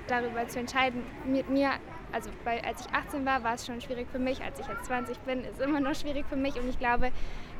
darüber 0.07 0.48
zu 0.48 0.59
entscheiden. 0.59 1.03
Mit 1.25 1.50
mir 1.50 1.71
also 2.12 2.30
bei, 2.44 2.63
als 2.63 2.86
ich 2.86 2.94
18 2.94 3.25
war, 3.25 3.44
war 3.44 3.56
es 3.56 3.66
schon 3.66 3.81
schwierig 3.81 4.08
für 4.12 4.19
mich. 4.19 4.44
Als 4.44 4.60
ich 4.60 4.68
jetzt 4.68 4.86
20 4.86 5.18
bin, 5.19 5.42
ist 5.42 5.60
es 5.60 5.66
immer 5.66 5.80
noch 5.80 5.96
schwierig 5.96 6.25
für 6.30 6.36
mich. 6.36 6.56
Und 6.56 6.69
ich 6.69 6.80
glaube, 6.80 7.12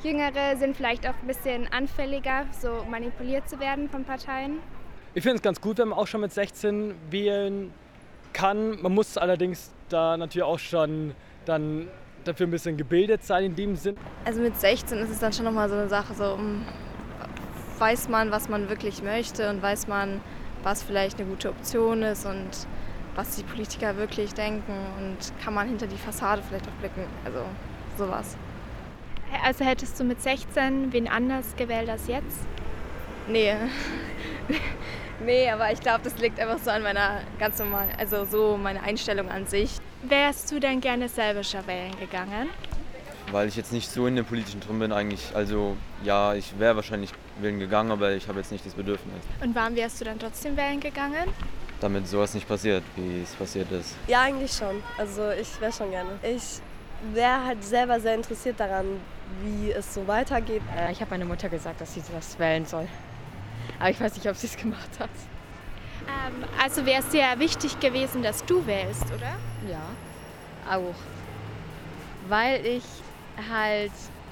Jüngere 0.04 0.58
sind 0.58 0.76
vielleicht 0.76 1.08
auch 1.08 1.16
ein 1.22 1.28
bisschen 1.28 1.72
anfälliger, 1.72 2.46
so 2.60 2.86
manipuliert 2.90 3.50
zu 3.50 3.60
werden 3.60 3.90
von 3.90 4.04
Parteien. 4.04 4.60
Ich 5.14 5.24
finde 5.24 5.38
es 5.38 5.42
ganz 5.42 5.60
gut, 5.60 5.78
wenn 5.78 5.90
man 5.90 6.00
auch 6.00 6.08
schon 6.08 6.22
mit 6.22 6.32
16 6.32 6.96
wählen 7.10 7.74
kann. 8.34 8.82
Man 8.82 8.94
muss 8.94 9.18
allerdings 9.18 9.72
da 9.90 10.18
natürlich 10.18 10.44
auch 10.44 10.60
schon 10.60 11.14
dann 11.46 11.88
dafür 12.24 12.48
ein 12.48 12.52
bisschen 12.52 12.78
gebildet 12.78 13.24
sein 13.24 13.46
in 13.46 13.56
dem 13.56 13.76
Sinn. 13.76 13.98
Also 14.26 14.42
mit 14.42 14.56
16 14.56 14.98
ist 15.00 15.10
es 15.10 15.20
dann 15.20 15.34
schon 15.34 15.46
nochmal 15.46 15.70
so 15.70 15.76
eine 15.76 15.90
Sache, 15.90 16.14
so 16.14 16.38
weiß 17.80 18.10
man, 18.10 18.32
was 18.32 18.48
man 18.48 18.70
wirklich 18.70 19.02
möchte 19.02 19.50
und 19.50 19.62
weiß 19.62 19.88
man, 19.88 20.22
was 20.64 20.84
vielleicht 20.84 21.20
eine 21.20 21.28
gute 21.28 21.50
Option 21.50 22.04
ist 22.04 22.26
und 22.26 22.68
was 23.16 23.36
die 23.36 23.44
Politiker 23.44 23.98
wirklich 23.98 24.34
denken 24.34 24.74
und 24.98 25.18
kann 25.44 25.54
man 25.54 25.68
hinter 25.68 25.88
die 25.88 25.98
Fassade 25.98 26.42
vielleicht 26.48 26.68
auch 26.68 26.80
blicken. 26.80 27.06
Also 27.26 27.44
sowas. 27.98 28.36
Also 29.44 29.66
hättest 29.66 30.00
du 30.00 30.04
mit 30.04 30.22
16 30.22 30.92
wen 30.92 31.08
anders 31.08 31.56
gewählt 31.56 31.90
als 31.90 32.08
jetzt? 32.08 32.40
Nee. 33.28 33.54
nee, 35.26 35.50
aber 35.50 35.72
ich 35.72 35.80
glaube, 35.80 36.02
das 36.04 36.18
liegt 36.18 36.40
einfach 36.40 36.60
so 36.60 36.72
an 36.72 36.84
meiner 36.84 37.22
ganz 37.40 37.60
normalen, 37.60 37.90
also 37.98 38.26
so 38.26 38.58
meine 38.58 38.82
Einstellung 38.84 39.30
an 39.30 39.48
sich. 39.48 39.78
Wärst 40.04 40.52
du 40.52 40.60
denn 40.60 40.82
gerne 40.82 41.08
selber 41.08 41.44
schon 41.44 41.66
wählen 41.68 41.98
gegangen? 42.00 42.50
Weil 43.32 43.48
ich 43.48 43.56
jetzt 43.56 43.72
nicht 43.72 43.90
so 43.90 44.08
in 44.08 44.16
den 44.16 44.26
politischen 44.26 44.60
drin 44.60 44.80
bin 44.80 44.92
eigentlich. 44.92 45.34
Also 45.34 45.78
ja, 46.04 46.34
ich 46.34 46.60
wäre 46.60 46.76
wahrscheinlich 46.76 47.12
wählen 47.40 47.60
gegangen, 47.60 47.92
aber 47.92 48.12
ich 48.12 48.28
habe 48.28 48.40
jetzt 48.40 48.52
nicht 48.52 48.66
das 48.66 48.74
Bedürfnis. 48.74 49.22
Und 49.42 49.56
warum 49.56 49.76
wärst 49.76 50.02
du 50.02 50.06
dann 50.06 50.20
trotzdem 50.20 50.58
wählen 50.58 50.80
gegangen? 50.80 51.30
Damit 51.82 52.08
sowas 52.08 52.34
nicht 52.34 52.48
passiert, 52.48 52.84
wie 52.96 53.24
es 53.24 53.32
passiert 53.34 53.72
ist. 53.72 53.96
Ja, 54.08 54.22
eigentlich 54.22 54.54
schon. 54.54 54.82
Also 54.98 55.32
ich 55.32 55.60
wäre 55.60 55.74
schon 55.74 55.90
gerne. 55.90 56.12
Ich 56.22 56.62
wäre 57.14 57.44
halt 57.44 57.64
selber 57.64 58.00
sehr 58.00 58.16
interessiert 58.16 58.60
daran, 58.60 58.86
wie 59.44 59.72
es 59.72 59.94
so 59.94 60.08
weitergeht. 60.08 60.62
Äh, 60.78 60.92
ich 60.92 61.02
habe 61.02 61.12
meiner 61.12 61.26
Mutter 61.26 61.50
gesagt, 61.50 61.82
dass 61.82 61.94
sie 61.96 62.04
das 62.14 62.38
wählen 62.38 62.66
soll. 62.66 62.88
Aber 63.80 63.90
ich 63.90 64.00
weiß 64.00 64.14
nicht, 64.16 64.30
ob 64.30 64.36
sie 64.36 64.48
es 64.48 64.56
gemacht 64.56 65.00
hat. 65.00 65.10
Ähm, 66.08 66.46
also 66.62 66.86
wäre 66.86 67.02
es 67.02 67.12
sehr 67.12 67.40
wichtig 67.40 67.80
gewesen, 67.80 68.22
dass 68.22 68.46
du 68.46 68.66
wählst, 68.66 69.06
oder? 69.06 69.36
Ja, 69.70 69.82
auch. 70.70 70.96
Weil 72.28 72.66
ich 72.66 72.84
halt 73.50 73.92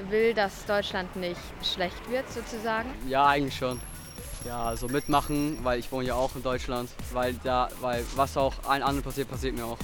will, 0.09 0.33
dass 0.33 0.65
Deutschland 0.65 1.15
nicht 1.15 1.41
schlecht 1.63 2.09
wird, 2.09 2.31
sozusagen. 2.31 2.89
Ja, 3.07 3.25
eigentlich 3.25 3.55
schon. 3.55 3.79
Ja, 4.46 4.63
also 4.63 4.88
mitmachen, 4.88 5.58
weil 5.63 5.79
ich 5.79 5.91
wohne 5.91 6.08
ja 6.08 6.15
auch 6.15 6.36
in 6.36 6.43
Deutschland, 6.43 6.89
weil 7.12 7.34
da, 7.43 7.69
weil 7.81 8.05
was 8.15 8.38
auch 8.38 8.53
allen 8.63 8.84
anderen 8.84 9.03
passiert, 9.03 9.29
passiert 9.29 9.55
mir 9.55 9.65
auch. 9.65 9.77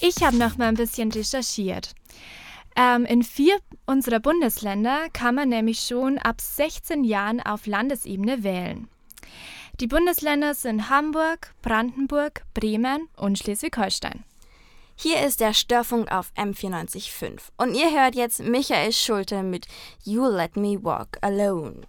Ich 0.00 0.22
habe 0.22 0.36
noch 0.36 0.56
mal 0.56 0.68
ein 0.68 0.74
bisschen 0.74 1.12
recherchiert. 1.12 1.94
Ähm, 2.76 3.04
in 3.04 3.22
vier 3.22 3.58
unserer 3.86 4.20
Bundesländer 4.20 5.08
kann 5.12 5.34
man 5.34 5.48
nämlich 5.48 5.80
schon 5.80 6.18
ab 6.18 6.40
16 6.40 7.04
Jahren 7.04 7.40
auf 7.40 7.66
Landesebene 7.66 8.42
wählen. 8.42 8.88
Die 9.80 9.86
Bundesländer 9.86 10.54
sind 10.54 10.88
Hamburg, 10.88 11.54
Brandenburg, 11.62 12.44
Bremen 12.54 13.08
und 13.16 13.38
Schleswig-Holstein. 13.38 14.24
Hier 15.00 15.24
ist 15.24 15.38
der 15.38 15.54
Störfunk 15.54 16.10
auf 16.10 16.32
M945 16.36 17.38
und 17.56 17.74
ihr 17.76 17.92
hört 17.92 18.16
jetzt 18.16 18.40
Michael 18.42 18.90
Schulte 18.92 19.44
mit 19.44 19.68
You 20.02 20.26
Let 20.26 20.56
Me 20.56 20.76
Walk 20.82 21.18
Alone. 21.20 21.82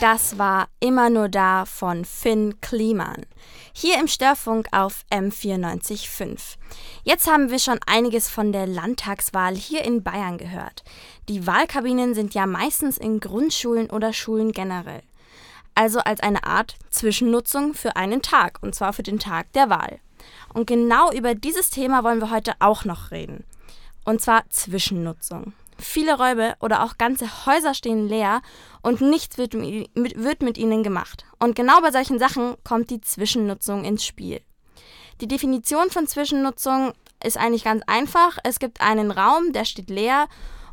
Das 0.00 0.36
war 0.36 0.66
immer 0.80 1.10
nur 1.10 1.28
da 1.28 1.64
von 1.64 2.04
Finn 2.04 2.60
Kliman. 2.60 3.24
Hier 3.72 4.00
im 4.00 4.08
Störfunk 4.08 4.66
auf 4.72 5.04
M945. 5.12 6.56
Jetzt 7.04 7.30
haben 7.30 7.50
wir 7.50 7.60
schon 7.60 7.78
einiges 7.86 8.28
von 8.28 8.50
der 8.50 8.66
Landtagswahl 8.66 9.54
hier 9.54 9.84
in 9.84 10.02
Bayern 10.02 10.38
gehört. 10.38 10.82
Die 11.28 11.46
Wahlkabinen 11.46 12.14
sind 12.14 12.34
ja 12.34 12.46
meistens 12.46 12.98
in 12.98 13.20
Grundschulen 13.20 13.90
oder 13.90 14.12
Schulen 14.12 14.50
generell. 14.50 15.02
also 15.78 16.00
als 16.00 16.18
eine 16.18 16.42
Art 16.42 16.74
Zwischennutzung 16.90 17.72
für 17.72 17.94
einen 17.94 18.20
Tag, 18.20 18.58
und 18.62 18.74
zwar 18.74 18.92
für 18.92 19.04
den 19.04 19.20
Tag 19.20 19.52
der 19.52 19.70
Wahl. 19.70 20.00
Und 20.52 20.66
genau 20.66 21.12
über 21.12 21.34
dieses 21.34 21.70
Thema 21.70 22.04
wollen 22.04 22.20
wir 22.20 22.30
heute 22.30 22.54
auch 22.60 22.84
noch 22.84 23.10
reden. 23.10 23.44
Und 24.04 24.20
zwar 24.20 24.48
Zwischennutzung. 24.50 25.52
Viele 25.78 26.16
Räume 26.18 26.56
oder 26.60 26.82
auch 26.82 26.98
ganze 26.98 27.46
Häuser 27.46 27.72
stehen 27.72 28.08
leer 28.08 28.42
und 28.82 29.00
nichts 29.00 29.38
wird 29.38 29.54
mit, 29.54 29.90
wird 29.94 30.42
mit 30.42 30.58
ihnen 30.58 30.82
gemacht. 30.82 31.24
Und 31.38 31.54
genau 31.54 31.80
bei 31.80 31.92
solchen 31.92 32.18
Sachen 32.18 32.56
kommt 32.64 32.90
die 32.90 33.00
Zwischennutzung 33.00 33.84
ins 33.84 34.04
Spiel. 34.04 34.40
Die 35.20 35.28
Definition 35.28 35.90
von 35.90 36.06
Zwischennutzung 36.06 36.92
ist 37.22 37.36
eigentlich 37.36 37.64
ganz 37.64 37.82
einfach. 37.86 38.38
Es 38.44 38.58
gibt 38.58 38.80
einen 38.80 39.10
Raum, 39.10 39.52
der 39.52 39.64
steht 39.64 39.90
leer 39.90 40.28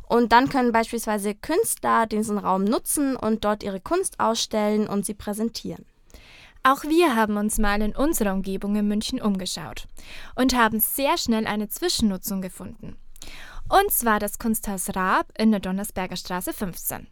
und 0.08 0.32
dann 0.32 0.48
können 0.48 0.72
beispielsweise 0.72 1.34
Künstler 1.34 2.06
diesen 2.06 2.38
Raum 2.38 2.64
nutzen 2.64 3.16
und 3.16 3.44
dort 3.44 3.62
ihre 3.62 3.80
Kunst 3.80 4.20
ausstellen 4.20 4.88
und 4.88 5.04
sie 5.04 5.14
präsentieren. 5.14 5.84
Auch 6.68 6.82
wir 6.82 7.14
haben 7.14 7.36
uns 7.36 7.58
mal 7.58 7.80
in 7.80 7.94
unserer 7.94 8.32
Umgebung 8.32 8.74
in 8.74 8.88
München 8.88 9.20
umgeschaut 9.20 9.86
und 10.34 10.52
haben 10.52 10.80
sehr 10.80 11.16
schnell 11.16 11.46
eine 11.46 11.68
Zwischennutzung 11.68 12.42
gefunden. 12.42 12.96
Und 13.68 13.92
zwar 13.92 14.18
das 14.18 14.40
Kunsthaus 14.40 14.96
Raab 14.96 15.32
in 15.38 15.52
der 15.52 15.60
Donnersberger 15.60 16.16
Straße 16.16 16.52
15. 16.52 17.06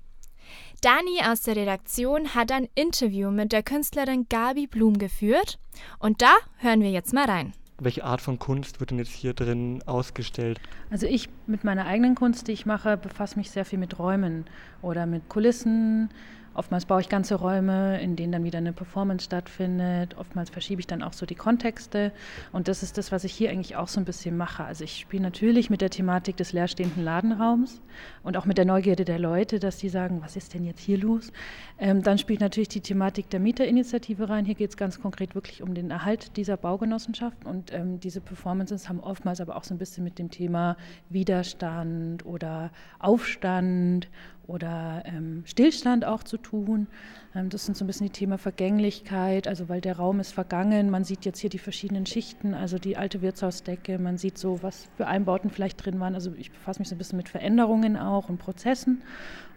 Dani 0.80 1.20
aus 1.30 1.42
der 1.42 1.54
Redaktion 1.54 2.34
hat 2.34 2.50
ein 2.50 2.68
Interview 2.74 3.30
mit 3.30 3.52
der 3.52 3.62
Künstlerin 3.62 4.26
Gabi 4.28 4.66
Blum 4.66 4.98
geführt 4.98 5.60
und 6.00 6.20
da 6.20 6.34
hören 6.56 6.80
wir 6.80 6.90
jetzt 6.90 7.12
mal 7.12 7.26
rein. 7.26 7.52
Welche 7.78 8.04
Art 8.04 8.20
von 8.20 8.40
Kunst 8.40 8.80
wird 8.80 8.90
denn 8.90 8.98
jetzt 8.98 9.12
hier 9.12 9.34
drin 9.34 9.84
ausgestellt? 9.86 10.60
Also 10.90 11.06
ich 11.06 11.28
mit 11.46 11.62
meiner 11.62 11.86
eigenen 11.86 12.16
Kunst, 12.16 12.48
die 12.48 12.52
ich 12.52 12.66
mache, 12.66 12.96
befasse 12.96 13.36
mich 13.38 13.52
sehr 13.52 13.64
viel 13.64 13.78
mit 13.78 14.00
Räumen 14.00 14.46
oder 14.84 15.06
mit 15.06 15.28
Kulissen, 15.28 16.10
Oftmals 16.54 16.86
baue 16.86 17.00
ich 17.00 17.08
ganze 17.08 17.34
Räume, 17.34 18.00
in 18.00 18.14
denen 18.14 18.30
dann 18.30 18.44
wieder 18.44 18.58
eine 18.58 18.72
Performance 18.72 19.24
stattfindet. 19.24 20.16
Oftmals 20.16 20.50
verschiebe 20.50 20.80
ich 20.80 20.86
dann 20.86 21.02
auch 21.02 21.12
so 21.12 21.26
die 21.26 21.34
Kontexte. 21.34 22.12
Und 22.52 22.68
das 22.68 22.84
ist 22.84 22.96
das, 22.96 23.10
was 23.10 23.24
ich 23.24 23.32
hier 23.32 23.50
eigentlich 23.50 23.74
auch 23.74 23.88
so 23.88 24.00
ein 24.00 24.04
bisschen 24.04 24.36
mache. 24.36 24.64
Also 24.64 24.84
ich 24.84 24.96
spiele 24.98 25.24
natürlich 25.24 25.68
mit 25.68 25.80
der 25.80 25.90
Thematik 25.90 26.36
des 26.36 26.52
leerstehenden 26.52 27.02
Ladenraums 27.02 27.82
und 28.22 28.36
auch 28.36 28.44
mit 28.44 28.56
der 28.56 28.64
Neugierde 28.66 29.04
der 29.04 29.18
Leute, 29.18 29.58
dass 29.58 29.78
die 29.78 29.88
sagen, 29.88 30.22
was 30.22 30.36
ist 30.36 30.54
denn 30.54 30.64
jetzt 30.64 30.80
hier 30.80 30.98
los? 30.98 31.32
Ähm, 31.78 32.04
dann 32.04 32.18
spielt 32.18 32.40
natürlich 32.40 32.68
die 32.68 32.80
Thematik 32.80 33.30
der 33.30 33.40
Mieterinitiative 33.40 34.28
rein. 34.28 34.44
Hier 34.44 34.54
geht 34.54 34.70
es 34.70 34.76
ganz 34.76 35.00
konkret 35.00 35.34
wirklich 35.34 35.60
um 35.60 35.74
den 35.74 35.90
Erhalt 35.90 36.36
dieser 36.36 36.56
Baugenossenschaften. 36.56 37.48
Und 37.48 37.72
ähm, 37.72 37.98
diese 37.98 38.20
Performances 38.20 38.88
haben 38.88 39.00
oftmals 39.00 39.40
aber 39.40 39.56
auch 39.56 39.64
so 39.64 39.74
ein 39.74 39.78
bisschen 39.78 40.04
mit 40.04 40.20
dem 40.20 40.30
Thema 40.30 40.76
Widerstand 41.08 42.24
oder 42.24 42.70
Aufstand 43.00 44.08
oder 44.46 45.02
ähm, 45.06 45.42
Stillstand 45.46 46.04
auch 46.04 46.22
zu 46.22 46.36
tun. 46.36 46.86
Ähm, 47.34 47.48
das 47.48 47.66
sind 47.66 47.76
so 47.76 47.84
ein 47.84 47.86
bisschen 47.86 48.06
die 48.06 48.12
Thema 48.12 48.38
Vergänglichkeit, 48.38 49.48
also 49.48 49.68
weil 49.68 49.80
der 49.80 49.96
Raum 49.96 50.20
ist 50.20 50.32
vergangen. 50.32 50.90
Man 50.90 51.04
sieht 51.04 51.24
jetzt 51.24 51.38
hier 51.38 51.50
die 51.50 51.58
verschiedenen 51.58 52.06
Schichten, 52.06 52.54
also 52.54 52.78
die 52.78 52.96
alte 52.96 53.22
Wirtshausdecke, 53.22 53.98
man 53.98 54.18
sieht 54.18 54.38
so, 54.38 54.62
was 54.62 54.88
für 54.96 55.06
Einbauten 55.06 55.50
vielleicht 55.50 55.84
drin 55.84 56.00
waren. 56.00 56.14
Also 56.14 56.32
ich 56.36 56.50
befasse 56.50 56.80
mich 56.80 56.88
so 56.88 56.94
ein 56.94 56.98
bisschen 56.98 57.16
mit 57.16 57.28
Veränderungen 57.28 57.96
auch 57.96 58.28
und 58.28 58.38
Prozessen. 58.38 59.02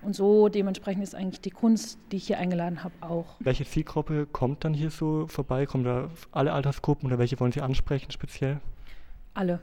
Und 0.01 0.15
so 0.15 0.47
dementsprechend 0.47 1.03
ist 1.03 1.15
eigentlich 1.15 1.41
die 1.41 1.51
Kunst, 1.51 1.99
die 2.11 2.17
ich 2.17 2.27
hier 2.27 2.37
eingeladen 2.37 2.83
habe, 2.83 2.93
auch. 3.01 3.35
Welche 3.39 3.65
Zielgruppe 3.65 4.25
kommt 4.25 4.63
dann 4.63 4.73
hier 4.73 4.91
so 4.91 5.27
vorbei? 5.27 5.65
Kommen 5.65 5.83
da 5.83 6.09
alle 6.31 6.53
Altersgruppen 6.53 7.07
oder 7.07 7.17
welche 7.17 7.39
wollen 7.39 7.51
Sie 7.51 7.61
ansprechen 7.61 8.11
speziell? 8.11 8.59
Alle. 9.33 9.59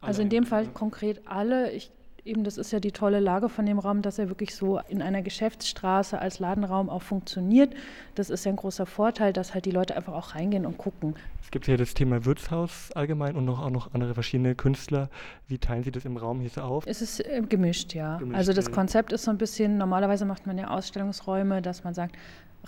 Also 0.00 0.22
in 0.22 0.28
dem 0.28 0.44
Fall 0.44 0.66
konkret 0.66 1.22
alle. 1.26 1.70
Ich 1.70 1.90
Eben, 2.26 2.42
das 2.42 2.56
ist 2.56 2.72
ja 2.72 2.80
die 2.80 2.92
tolle 2.92 3.20
Lage 3.20 3.50
von 3.50 3.66
dem 3.66 3.78
Raum, 3.78 4.00
dass 4.00 4.18
er 4.18 4.30
wirklich 4.30 4.54
so 4.54 4.80
in 4.88 5.02
einer 5.02 5.20
Geschäftsstraße 5.20 6.18
als 6.18 6.38
Ladenraum 6.38 6.88
auch 6.88 7.02
funktioniert. 7.02 7.74
Das 8.14 8.30
ist 8.30 8.46
ja 8.46 8.52
ein 8.52 8.56
großer 8.56 8.86
Vorteil, 8.86 9.34
dass 9.34 9.52
halt 9.52 9.66
die 9.66 9.70
Leute 9.70 9.94
einfach 9.94 10.14
auch 10.14 10.34
reingehen 10.34 10.64
und 10.64 10.78
gucken. 10.78 11.16
Es 11.42 11.50
gibt 11.50 11.66
hier 11.66 11.76
das 11.76 11.92
Thema 11.92 12.24
Wirtshaus 12.24 12.90
allgemein 12.92 13.36
und 13.36 13.44
noch, 13.44 13.60
auch 13.60 13.68
noch 13.68 13.92
andere 13.92 14.14
verschiedene 14.14 14.54
Künstler. 14.54 15.10
Wie 15.48 15.58
teilen 15.58 15.82
Sie 15.82 15.90
das 15.90 16.06
im 16.06 16.16
Raum 16.16 16.40
hier 16.40 16.48
so 16.48 16.62
auf? 16.62 16.86
Es 16.86 17.02
ist 17.02 17.20
äh, 17.20 17.42
gemischt, 17.46 17.92
ja. 17.92 18.16
Gemischt, 18.16 18.38
also 18.38 18.54
das 18.54 18.72
Konzept 18.72 19.12
ist 19.12 19.24
so 19.24 19.30
ein 19.30 19.36
bisschen, 19.36 19.76
normalerweise 19.76 20.24
macht 20.24 20.46
man 20.46 20.56
ja 20.56 20.68
Ausstellungsräume, 20.68 21.60
dass 21.60 21.84
man 21.84 21.92
sagt, 21.92 22.16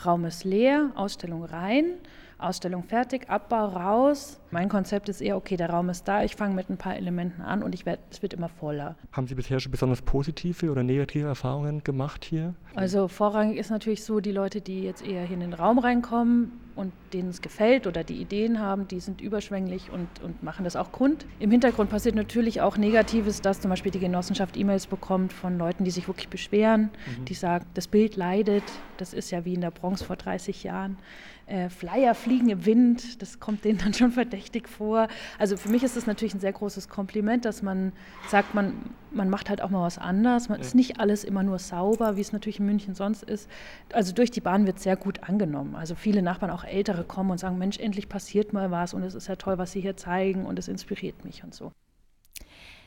Raum 0.05 0.27
ist 0.27 0.45
leer, 0.45 0.91
Ausstellung 0.97 1.45
rein. 1.45 1.95
Ausstellung 2.39 2.83
fertig, 2.83 3.29
Abbau 3.31 3.67
raus. 3.67 4.41
Mein 4.51 4.69
Konzept 4.69 5.09
ist 5.09 5.21
eher, 5.21 5.37
okay, 5.37 5.57
der 5.57 5.71
Raum 5.71 5.89
ist 5.89 6.07
da, 6.07 6.23
ich 6.23 6.37
fange 6.37 6.55
mit 6.55 6.69
ein 6.69 6.77
paar 6.77 6.97
Elementen 6.97 7.43
an 7.43 7.63
und 7.63 7.75
ich 7.75 7.87
werd, 7.87 8.01
es 8.11 8.23
wird 8.23 8.35
immer 8.35 8.49
voller. 8.49 8.95
Haben 9.13 9.27
Sie 9.27 9.35
bisher 9.35 9.59
schon 9.59 9.73
besonders 9.73 10.03
positive 10.03 10.71
oder 10.71 10.83
negative 10.83 11.27
Erfahrungen 11.27 11.83
gemacht 11.83 12.25
hier? 12.25 12.55
Also 12.75 13.09
vorrangig 13.09 13.57
ist 13.57 13.71
natürlich 13.71 14.05
so, 14.05 14.21
die 14.21 14.33
Leute, 14.33 14.61
die 14.61 14.83
jetzt 14.83 15.05
eher 15.05 15.25
hier 15.25 15.35
in 15.35 15.41
den 15.41 15.55
Raum 15.55 15.79
reinkommen 15.79 16.53
und 16.75 16.93
denen 17.15 17.31
es 17.31 17.41
gefällt 17.41 17.87
oder 17.87 18.05
die 18.05 18.21
Ideen 18.21 18.61
haben, 18.61 18.87
die 18.87 19.01
sind 19.01 19.23
überschwänglich 19.23 19.91
und, 19.91 20.07
und 20.23 20.43
machen 20.43 20.65
das 20.65 20.77
auch 20.77 20.93
kund. 20.93 21.25
Im 21.41 21.51
Hintergrund 21.51 21.89
passiert 21.89 22.15
natürlich 22.15 22.61
auch 22.61 22.77
Negatives, 22.77 23.41
dass 23.41 23.61
zum 23.61 23.71
Beispiel 23.71 23.93
die 23.93 23.99
Genossenschaft 23.99 24.59
E-Mails 24.59 24.87
bekommt 24.87 25.33
von 25.33 25.57
Leuten, 25.57 25.85
die 25.85 25.91
sich 25.91 26.07
wirklich 26.07 26.29
beschweren, 26.29 26.91
mhm. 27.19 27.25
die 27.25 27.35
sagen, 27.35 27.65
das 27.73 27.89
Bild 27.89 28.17
leidet, 28.17 28.65
das 28.99 29.15
ist 29.15 29.31
ja 29.31 29.47
wie 29.47 29.55
in 29.55 29.63
der 29.63 29.71
Bronx 29.71 30.03
vor 30.03 30.17
30 30.17 30.65
Jahren 30.65 30.99
äh, 31.47 31.69
Flyer 31.69 32.15
fliegen 32.15 32.49
im 32.49 32.67
Wind, 32.67 33.23
das 33.23 33.39
kommt 33.39 33.65
denen 33.65 33.79
dann 33.79 33.95
schon 33.95 34.13
verdächtig 34.13 34.69
vor. 34.69 35.09
Also 35.39 35.57
für 35.57 35.69
mich 35.69 35.83
ist 35.83 35.97
das 35.97 36.07
natürlich 36.07 36.35
ein 36.35 36.41
sehr 36.41 36.53
großes 36.53 36.89
Kompliment, 36.89 37.45
dass 37.45 37.63
man 37.63 37.93
sagt, 38.29 38.55
man, 38.55 38.75
man 39.13 39.31
macht 39.31 39.49
halt 39.49 39.63
auch 39.63 39.71
mal 39.71 39.83
was 39.83 39.99
anders. 39.99 40.49
Man 40.49 40.59
ja. 40.59 40.65
ist 40.65 40.75
nicht 40.75 40.99
alles 40.99 41.25
immer 41.25 41.43
nur 41.43 41.59
sauber, 41.59 42.17
wie 42.17 42.21
es 42.21 42.33
natürlich 42.33 42.59
in 42.59 42.67
München 42.67 42.95
sonst 42.95 43.23
ist. 43.23 43.49
Also 43.93 44.13
durch 44.13 44.31
die 44.31 44.41
Bahn 44.41 44.67
wird 44.67 44.81
sehr 44.81 44.97
gut 44.97 45.23
angenommen. 45.23 45.77
Also 45.77 45.95
viele 45.95 46.23
Nachbarn, 46.23 46.51
auch 46.51 46.65
Ältere, 46.65 47.05
kommen 47.05 47.31
und 47.31 47.39
sagen, 47.39 47.59
Mensch, 47.59 47.79
endlich 47.79 48.09
passiert 48.09 48.53
mal 48.53 48.71
was 48.71 48.93
und 48.93 49.03
es 49.03 49.15
ist 49.15 49.29
ja 49.29 49.37
toll, 49.37 49.59
was 49.59 49.73
Sie 49.73 49.81
hier 49.81 49.97
zeigen 49.97 50.47
und 50.47 50.59
es 50.59 50.69
inspiriert 50.69 51.25
mich 51.25 51.45
und 51.45 51.55
so. 51.55 51.73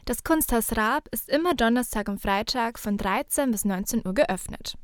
Das 0.10 0.24
Kunsthaus 0.24 0.76
Raab 0.76 1.08
ist 1.12 1.30
immer 1.30 1.54
Donnerstag 1.54 2.10
und 2.10 2.20
Freitag 2.20 2.80
von 2.80 2.98
13 2.98 3.52
bis 3.52 3.64
19 3.64 4.08
Uhr 4.08 4.16
geöffnet. 4.16 4.76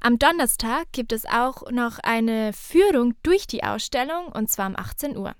Am 0.00 0.18
Donnerstag 0.18 0.86
gibt 0.92 1.12
es 1.12 1.26
auch 1.26 1.70
noch 1.70 1.98
eine 1.98 2.54
Führung 2.54 3.12
durch 3.22 3.46
die 3.46 3.62
Ausstellung 3.62 4.28
und 4.28 4.50
zwar 4.50 4.68
um 4.68 4.76
18 4.76 5.18
Uhr. 5.18 5.34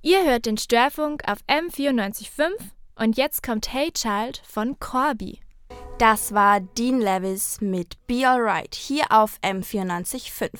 Ihr 0.00 0.24
hört 0.24 0.46
den 0.46 0.56
Störfunk 0.56 1.28
auf 1.28 1.40
M945 1.46 2.52
und 2.94 3.18
jetzt 3.18 3.42
kommt 3.42 3.70
Hey 3.70 3.92
Child 3.92 4.40
von 4.48 4.80
Corby. 4.80 5.40
Das 5.98 6.32
war 6.32 6.60
Dean 6.60 7.02
Levis 7.02 7.60
mit 7.60 7.98
Be 8.06 8.26
Alright 8.26 8.74
hier 8.74 9.04
auf 9.10 9.38
M945. 9.42 10.52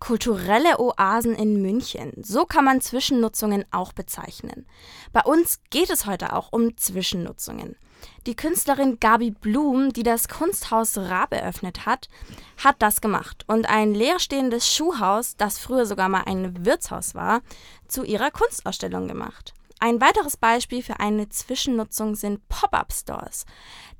Kulturelle 0.00 0.78
Oasen 0.78 1.34
in 1.34 1.62
München. 1.62 2.12
So 2.22 2.44
kann 2.44 2.64
man 2.64 2.80
Zwischennutzungen 2.80 3.64
auch 3.70 3.92
bezeichnen. 3.92 4.66
Bei 5.12 5.22
uns 5.22 5.60
geht 5.70 5.90
es 5.90 6.06
heute 6.06 6.32
auch 6.32 6.52
um 6.52 6.76
Zwischennutzungen. 6.76 7.76
Die 8.26 8.36
Künstlerin 8.36 8.98
Gabi 9.00 9.30
Blum, 9.30 9.92
die 9.92 10.02
das 10.02 10.28
Kunsthaus 10.28 10.98
Raab 10.98 11.32
eröffnet 11.32 11.86
hat, 11.86 12.08
hat 12.62 12.76
das 12.80 13.00
gemacht 13.00 13.44
und 13.46 13.68
ein 13.68 13.94
leerstehendes 13.94 14.72
Schuhhaus, 14.72 15.36
das 15.36 15.58
früher 15.58 15.86
sogar 15.86 16.08
mal 16.08 16.24
ein 16.26 16.64
Wirtshaus 16.66 17.14
war, 17.14 17.40
zu 17.88 18.04
ihrer 18.04 18.30
Kunstausstellung 18.30 19.08
gemacht. 19.08 19.54
Ein 19.78 20.00
weiteres 20.00 20.38
Beispiel 20.38 20.82
für 20.82 21.00
eine 21.00 21.28
Zwischennutzung 21.28 22.14
sind 22.14 22.48
Pop-up-Stores. 22.48 23.44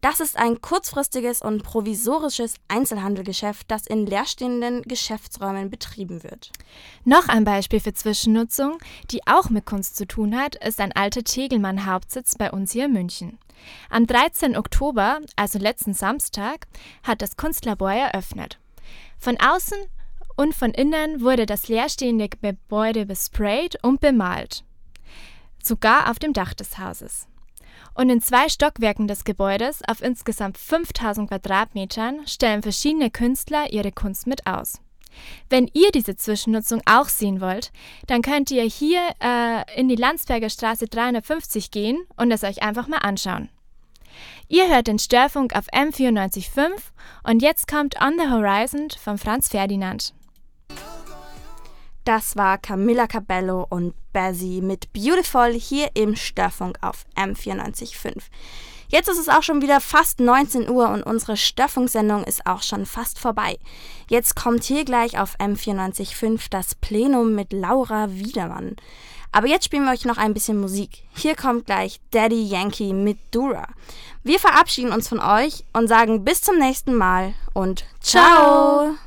Das 0.01 0.21
ist 0.21 0.39
ein 0.39 0.63
kurzfristiges 0.63 1.43
und 1.43 1.65
provisorisches 1.65 2.55
Einzelhandelgeschäft, 2.69 3.71
das 3.71 3.87
in 3.87 4.07
leerstehenden 4.07 4.83
Geschäftsräumen 4.83 5.69
betrieben 5.69 6.23
wird. 6.23 6.51
Noch 7.05 7.29
ein 7.29 7.45
Beispiel 7.45 7.81
für 7.81 7.93
Zwischennutzung, 7.93 8.79
die 9.11 9.27
auch 9.27 9.51
mit 9.51 9.67
Kunst 9.67 9.97
zu 9.97 10.07
tun 10.07 10.35
hat, 10.39 10.55
ist 10.57 10.81
ein 10.81 10.93
alter 10.93 11.23
Tegelmann-Hauptsitz 11.23 12.37
bei 12.37 12.51
uns 12.51 12.73
hier 12.73 12.87
in 12.87 12.95
München. 12.95 13.39
Am 13.91 14.07
13. 14.07 14.57
Oktober, 14.57 15.21
also 15.37 15.59
letzten 15.59 15.93
Samstag, 15.93 16.67
hat 17.03 17.21
das 17.21 17.37
Kunstlabor 17.37 17.93
eröffnet. 17.93 18.59
Von 19.19 19.39
außen 19.41 19.79
und 20.37 20.55
von 20.55 20.71
innen 20.71 21.21
wurde 21.21 21.45
das 21.45 21.69
leerstehende 21.69 22.29
Gebäude 22.29 23.05
besprayt 23.05 23.83
und 23.83 24.01
bemalt 24.01 24.66
sogar 25.67 26.11
auf 26.11 26.19
dem 26.19 26.33
Dach 26.33 26.55
des 26.55 26.79
Hauses. 26.79 27.29
Und 27.95 28.11
in 28.11 28.21
zwei 28.21 28.49
Stockwerken 28.49 29.09
des 29.09 29.25
Gebäudes 29.25 29.81
auf 29.89 30.03
insgesamt 30.03 30.59
5000 30.59 31.29
Quadratmetern 31.29 32.27
stellen 32.27 32.63
verschiedene 32.63 33.11
Künstler 33.11 33.73
ihre 33.73 33.93
Kunst 33.93 34.27
mit 34.27 34.47
aus. 34.47 34.81
Wenn 35.49 35.71
ihr 35.73 35.91
diese 35.93 36.17
Zwischennutzung 36.17 36.83
auch 36.85 37.09
sehen 37.09 37.41
wollt, 37.41 37.73
dann 38.07 38.23
könnt 38.23 38.51
ihr 38.51 38.65
hier 38.65 39.01
äh, 39.23 39.81
in 39.81 39.89
die 39.89 39.97
Landsberger 39.97 40.51
Straße 40.51 40.89
350 40.89 41.71
gehen 41.71 41.99
und 42.17 42.31
es 42.31 42.45
euch 42.45 42.63
einfach 42.63 42.87
mal 42.87 42.99
anschauen. 42.99 43.49
Ihr 44.49 44.69
hört 44.69 44.87
den 44.87 44.99
Störfunk 44.99 45.55
auf 45.55 45.67
M945 45.69 46.71
und 47.25 47.43
jetzt 47.43 47.67
kommt 47.67 48.01
On 48.01 48.15
the 48.19 48.31
Horizon 48.31 48.89
von 48.91 49.19
Franz 49.19 49.49
Ferdinand. 49.49 50.15
Das 52.07 52.37
war 52.37 52.57
Camilla 52.57 53.09
Cabello 53.09 53.67
und 53.69 53.93
Bazzi 54.13 54.61
mit 54.63 54.93
Beautiful 54.93 55.51
hier 55.53 55.91
im 55.95 56.15
Störfunk 56.15 56.79
auf 56.81 57.05
M945. 57.17 58.23
Jetzt 58.87 59.09
ist 59.09 59.19
es 59.19 59.29
auch 59.29 59.43
schon 59.43 59.61
wieder 59.61 59.81
fast 59.81 60.21
19 60.21 60.71
Uhr 60.71 60.89
und 60.91 61.03
unsere 61.03 61.37
Störfunksendung 61.37 62.23
ist 62.23 62.47
auch 62.47 62.63
schon 62.63 62.87
fast 62.87 63.19
vorbei. 63.19 63.59
Jetzt 64.09 64.37
kommt 64.37 64.63
hier 64.63 64.85
gleich 64.85 65.19
auf 65.19 65.37
M945 65.41 66.47
das 66.49 66.77
Plenum 66.77 67.35
mit 67.35 67.53
Laura 67.53 68.09
Wiedermann. 68.13 68.77
Aber 69.33 69.49
jetzt 69.49 69.65
spielen 69.65 69.85
wir 69.85 69.91
euch 69.91 70.05
noch 70.05 70.17
ein 70.17 70.33
bisschen 70.33 70.61
Musik. 70.61 71.03
Hier 71.17 71.35
kommt 71.35 71.67
gleich 71.67 71.99
Daddy 72.13 72.41
Yankee 72.41 72.93
mit 72.93 73.19
Dura. 73.33 73.67
Wir 74.23 74.39
verabschieden 74.39 74.93
uns 74.93 75.09
von 75.09 75.19
euch 75.19 75.65
und 75.73 75.89
sagen 75.89 76.25
bis 76.25 76.41
zum 76.41 76.57
nächsten 76.57 76.95
Mal 76.95 77.35
und 77.53 77.85
ciao. 78.01 78.23
ciao. 78.23 79.06